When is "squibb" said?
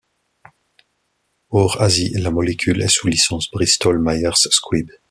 4.49-4.89